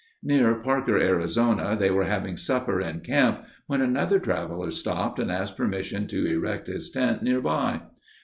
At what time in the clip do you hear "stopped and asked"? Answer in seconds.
4.71-5.55